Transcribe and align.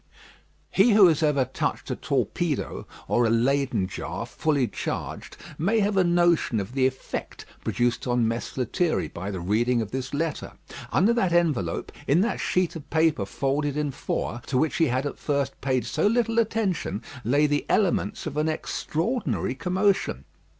He 0.71 0.93
who 0.93 1.05
has 1.09 1.21
ever 1.21 1.45
touched 1.45 1.91
a 1.91 1.95
torpedo, 1.95 2.87
or 3.07 3.23
a 3.23 3.29
Leyden 3.29 3.85
jar 3.87 4.25
fully 4.25 4.67
charged, 4.67 5.37
may 5.59 5.79
have 5.81 5.95
a 5.95 6.03
notion 6.03 6.59
of 6.59 6.73
the 6.73 6.87
effect 6.87 7.45
produced 7.63 8.07
on 8.07 8.27
Mess 8.27 8.57
Lethierry 8.57 9.07
by 9.09 9.29
the 9.29 9.39
reading 9.39 9.79
of 9.79 9.91
this 9.91 10.11
letter. 10.11 10.53
Under 10.91 11.13
that 11.13 11.33
envelope, 11.33 11.91
in 12.07 12.21
that 12.21 12.37
sheet 12.39 12.75
of 12.75 12.89
paper 12.89 13.27
folded 13.27 13.77
in 13.77 13.91
four, 13.91 14.41
to 14.47 14.57
which 14.57 14.77
he 14.77 14.87
had 14.87 15.05
at 15.05 15.19
first 15.19 15.61
paid 15.61 15.85
so 15.85 16.07
little 16.07 16.39
attention, 16.39 17.03
lay 17.23 17.45
the 17.45 17.63
elements 17.69 18.25
of 18.25 18.37
an 18.37 18.49
extraordinary 18.49 19.53
commotion. 19.53 20.25